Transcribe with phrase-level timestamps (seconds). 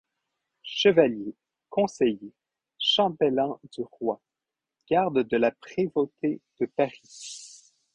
[0.63, 1.35] Chevalier,
[1.69, 2.33] conseiller,
[2.79, 4.19] chambellan du Roi,
[4.89, 7.69] garde de la Prévôté de Paris.